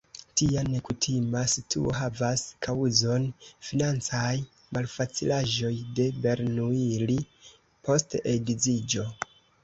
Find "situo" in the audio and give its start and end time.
1.51-1.91